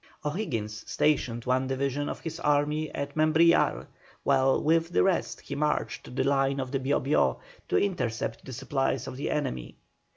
[0.25, 3.85] O'Higgins stationed one division of his army at Membrillar,
[4.23, 7.39] while with the rest he marched to the line of the Bio Bio
[7.69, 9.75] to intercept the supplies of the enemy.